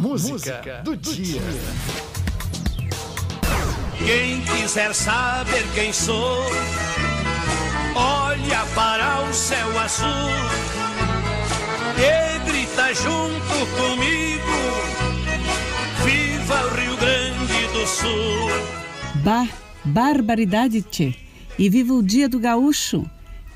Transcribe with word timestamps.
Música, 0.00 0.32
Música 0.32 0.82
do, 0.82 0.96
do 0.96 1.14
dia. 1.14 1.38
dia. 1.38 1.40
Quem 3.98 4.40
quiser 4.40 4.94
saber 4.94 5.62
quem 5.74 5.92
sou, 5.92 6.46
olha 7.94 8.64
para 8.74 9.28
o 9.28 9.34
céu 9.34 9.78
azul 9.78 10.08
e 11.98 12.50
grita 12.50 12.94
junto 12.94 13.66
comigo: 13.76 14.40
Viva 16.02 16.64
o 16.64 16.74
Rio 16.80 16.96
Grande 16.96 17.66
do 17.74 17.86
Sul! 17.86 18.48
Bah, 19.16 19.46
barbaridade, 19.84 20.80
tchê! 20.80 21.14
E 21.58 21.68
viva 21.68 21.92
o 21.92 22.02
dia 22.02 22.26
do 22.26 22.40
gaúcho! 22.40 23.04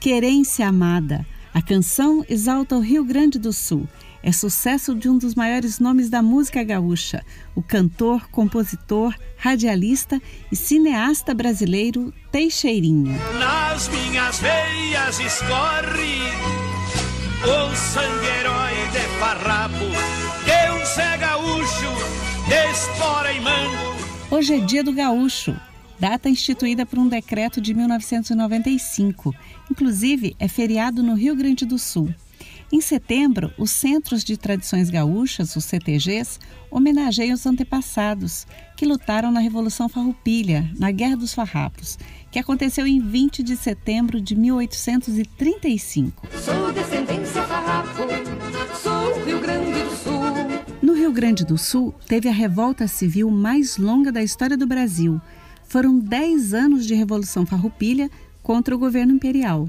Querência 0.00 0.66
amada! 0.66 1.26
A 1.52 1.60
canção 1.60 2.24
exalta 2.30 2.76
o 2.76 2.80
Rio 2.80 3.04
Grande 3.04 3.38
do 3.38 3.52
Sul 3.52 3.86
é 4.22 4.32
sucesso 4.32 4.94
de 4.94 5.08
um 5.08 5.16
dos 5.16 5.34
maiores 5.34 5.78
nomes 5.78 6.10
da 6.10 6.22
música 6.22 6.62
gaúcha, 6.62 7.24
o 7.54 7.62
cantor, 7.62 8.28
compositor, 8.30 9.14
radialista 9.36 10.20
e 10.52 10.56
cineasta 10.56 11.34
brasileiro 11.34 12.12
Teixeirinho. 12.30 13.18
Nas 13.38 13.88
minhas 13.88 14.38
veias 14.40 15.20
escorre 15.20 16.20
o 17.42 17.74
sangue 17.74 18.26
herói 18.26 18.74
de 18.92 19.18
farrapo, 19.18 19.86
Deus 20.44 20.98
é 20.98 21.16
gaúcho, 21.16 21.90
espora 22.70 23.32
e 23.32 23.40
mango. 23.40 24.00
Hoje 24.30 24.54
é 24.54 24.58
dia 24.60 24.84
do 24.84 24.92
gaúcho, 24.92 25.56
data 25.98 26.28
instituída 26.28 26.84
por 26.84 26.98
um 26.98 27.08
decreto 27.08 27.60
de 27.60 27.72
1995. 27.72 29.34
Inclusive, 29.70 30.36
é 30.38 30.46
feriado 30.46 31.02
no 31.02 31.14
Rio 31.14 31.34
Grande 31.34 31.64
do 31.64 31.78
Sul. 31.78 32.14
Em 32.72 32.80
setembro, 32.80 33.52
os 33.58 33.72
Centros 33.72 34.22
de 34.22 34.36
Tradições 34.36 34.90
Gaúchas, 34.90 35.56
os 35.56 35.64
CTGs, 35.64 36.38
homenageiam 36.70 37.34
os 37.34 37.44
antepassados 37.44 38.46
que 38.76 38.86
lutaram 38.86 39.32
na 39.32 39.40
Revolução 39.40 39.88
Farroupilha, 39.88 40.70
na 40.78 40.92
Guerra 40.92 41.16
dos 41.16 41.34
Farrapos, 41.34 41.98
que 42.30 42.38
aconteceu 42.38 42.86
em 42.86 43.00
20 43.00 43.42
de 43.42 43.56
setembro 43.56 44.20
de 44.20 44.36
1835. 44.36 46.28
Sou 46.38 46.72
descendência 46.72 47.42
farrapo, 47.42 48.04
sou 48.80 49.24
Rio 49.24 49.40
Grande 49.40 49.82
do 49.82 49.96
Sul. 49.96 50.20
No 50.80 50.94
Rio 50.94 51.10
Grande 51.10 51.44
do 51.44 51.58
Sul, 51.58 51.92
teve 52.06 52.28
a 52.28 52.32
revolta 52.32 52.86
civil 52.86 53.32
mais 53.32 53.78
longa 53.78 54.12
da 54.12 54.22
história 54.22 54.56
do 54.56 54.66
Brasil. 54.68 55.20
Foram 55.64 55.98
10 55.98 56.54
anos 56.54 56.86
de 56.86 56.94
Revolução 56.94 57.44
Farroupilha 57.44 58.08
contra 58.44 58.72
o 58.72 58.78
governo 58.78 59.12
imperial. 59.12 59.68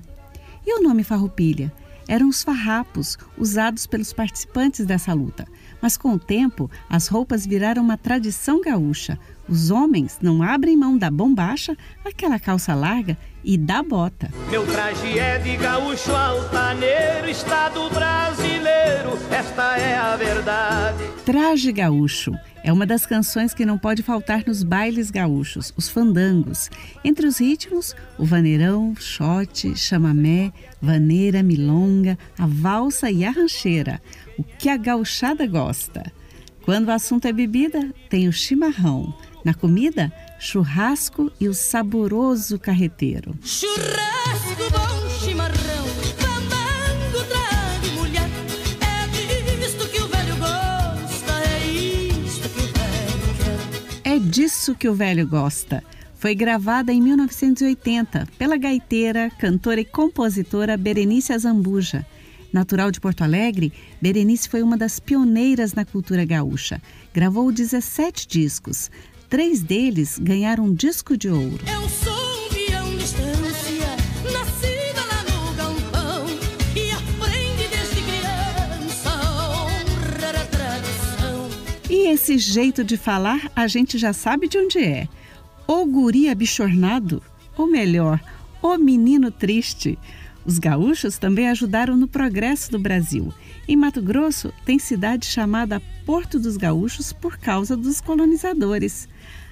E 0.64 0.80
o 0.80 0.84
nome 0.84 1.04
Farroupilha? 1.04 1.74
Eram 2.12 2.28
os 2.28 2.44
farrapos 2.44 3.18
usados 3.38 3.88
pelos 3.88 4.12
participantes 4.12 4.86
dessa 4.86 5.14
luta. 5.14 5.48
Mas 5.82 5.96
com 5.96 6.14
o 6.14 6.20
tempo, 6.20 6.70
as 6.90 7.08
roupas 7.08 7.46
viraram 7.48 7.82
uma 7.82 7.96
tradição 7.96 8.60
gaúcha. 8.60 9.18
Os 9.48 9.72
homens 9.72 10.20
não 10.22 10.44
abrem 10.44 10.76
mão 10.76 10.98
da 10.98 11.10
bombacha, 11.10 11.76
aquela 12.04 12.38
calça 12.38 12.76
larga 12.76 13.18
e 13.46 13.58
da 13.58 13.82
bota. 13.82 14.30
Meu 14.50 14.68
traje 14.68 15.18
é 15.18 15.40
de 15.40 15.56
gaúcho 15.56 16.14
altaneiro, 16.14 17.30
estado 17.30 17.90
brasileiro, 19.02 19.18
esta 19.32 19.78
é 19.78 19.98
a 19.98 20.16
verdade. 20.16 21.04
Traje 21.26 21.72
gaúcho 21.72 22.34
é 22.64 22.72
uma 22.72 22.86
das 22.86 23.06
canções 23.06 23.54
que 23.54 23.66
não 23.66 23.78
pode 23.78 24.04
faltar 24.04 24.44
nos 24.46 24.64
bailes 24.64 25.10
gaúchos, 25.10 25.74
os 25.76 25.90
fandangos. 25.90 26.70
Entre 27.04 27.26
os 27.26 27.40
ritmos, 27.40 27.96
o 28.18 28.26
vaneirão, 28.26 28.94
xote, 28.96 29.76
chamamé, 29.76 30.54
vaneira, 30.82 31.42
milonga, 31.42 32.18
a 32.38 32.46
valsa 32.46 33.10
e 33.10 33.26
a 33.26 33.32
rancheira. 33.32 34.02
O 34.38 34.44
que 34.44 34.70
a 34.70 34.78
gauchada 34.78 35.46
gosta. 35.48 36.12
Quando 36.64 36.90
o 36.90 36.92
assunto 36.92 37.26
é 37.26 37.34
bebida, 37.34 37.92
tem 38.10 38.28
o 38.28 38.34
chimarrão. 38.34 39.14
Na 39.44 39.56
comida, 39.56 40.14
churrasco 40.40 41.32
e 41.40 41.48
o 41.48 41.54
saboroso 41.54 42.60
carreteiro. 42.60 43.34
Churrasco 43.42 44.70
bom 44.72 45.01
disso 54.32 54.74
que 54.74 54.88
o 54.88 54.96
velho 54.96 55.28
gosta. 55.28 55.84
Foi 56.16 56.34
gravada 56.34 56.94
em 56.94 57.02
1980 57.02 58.30
pela 58.38 58.56
gaiteira, 58.56 59.30
cantora 59.38 59.82
e 59.82 59.86
compositora 59.86 60.78
Berenice 60.78 61.34
Azambuja. 61.34 62.06
Natural 62.54 62.92
de 62.92 63.02
Porto 63.02 63.24
Alegre, 63.24 63.74
Berenice 64.02 64.48
foi 64.48 64.62
uma 64.62 64.78
das 64.78 65.02
pioneiras 65.02 65.74
na 65.74 65.84
cultura 65.84 66.24
gaúcha. 66.24 66.82
Gravou 67.14 67.52
17 67.52 68.26
discos, 68.26 68.90
Três 69.32 69.62
deles 69.62 70.20
ganharam 70.20 70.66
um 70.66 70.74
disco 70.74 71.16
de 71.16 71.30
ouro. 71.30 71.64
Eu 71.66 71.88
esse 82.12 82.38
jeito 82.38 82.84
de 82.84 82.98
falar 82.98 83.50
a 83.56 83.68
gente 83.68 83.98
já 83.98 84.12
sabe 84.12 84.48
de 84.48 84.58
onde 84.58 84.80
é. 84.80 85.08
O 85.66 85.86
guri 85.86 86.28
abichornado, 86.28 87.24
ou 87.58 87.68
melhor, 87.68 88.20
o 88.62 88.78
menino 88.78 89.32
triste. 89.32 89.98
Os 90.46 90.60
gaúchos 90.60 91.18
também 91.18 91.48
ajudaram 91.48 91.96
no 91.96 92.08
progresso 92.08 92.72
do 92.72 92.80
Brasil. 92.80 93.34
Em 93.68 93.78
Mato 93.78 94.02
Grosso, 94.02 94.52
tem 94.66 94.78
cidade 94.78 95.26
chamada 95.26 95.82
Porto 96.06 96.40
dos 96.40 96.58
Gaúchos 96.58 97.14
por 97.14 97.38
causa 97.38 97.78
dos 97.78 98.02
colonizadores. 98.02 99.08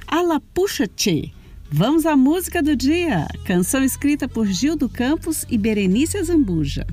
Alapuxa 0.05 0.87
Tchê. 0.87 1.31
Vamos 1.71 2.05
à 2.05 2.17
música 2.17 2.61
do 2.61 2.75
dia. 2.75 3.27
Canção 3.45 3.83
escrita 3.83 4.27
por 4.27 4.47
Gildo 4.47 4.89
Campos 4.89 5.45
e 5.49 5.57
Berenice 5.57 6.21
Zambuja. 6.23 6.85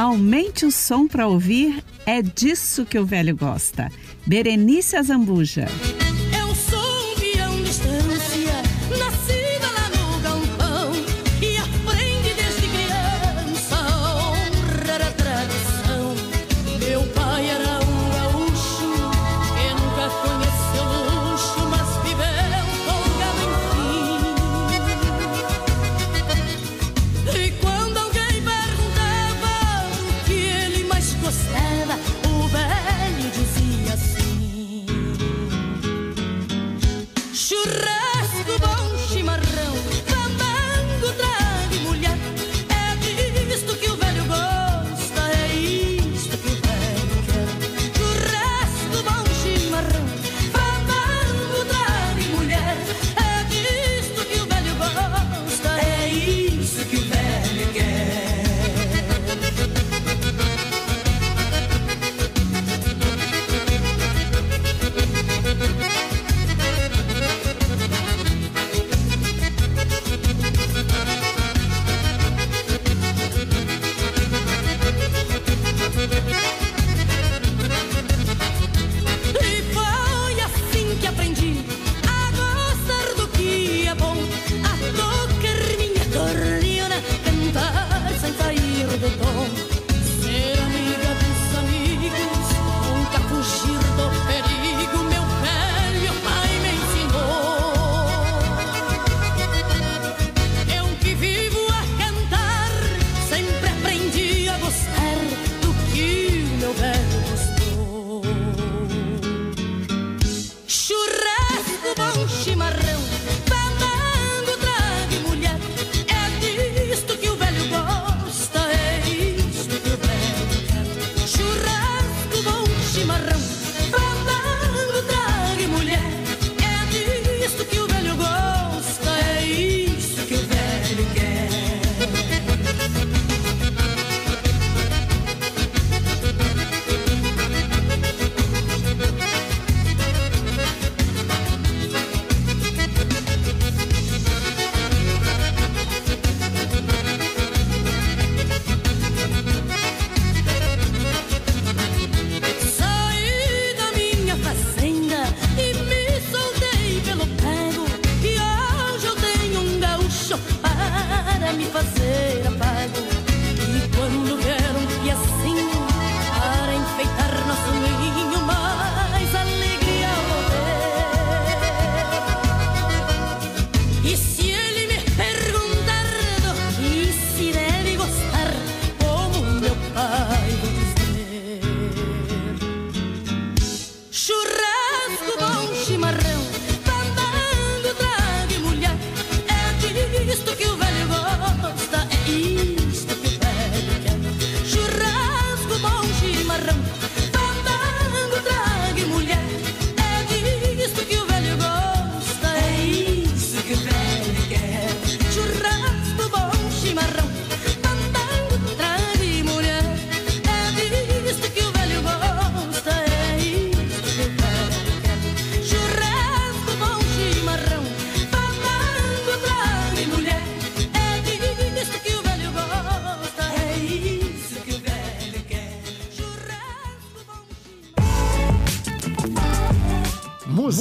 Aumente 0.00 0.64
o 0.64 0.70
som 0.70 1.06
para 1.06 1.28
ouvir, 1.28 1.84
é 2.06 2.22
disso 2.22 2.86
que 2.86 2.98
o 2.98 3.04
velho 3.04 3.36
gosta. 3.36 3.92
Berenice 4.26 4.96
Azambuja. 4.96 5.66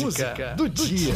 Música 0.06 0.54
do 0.56 0.69
dia. 0.69 1.13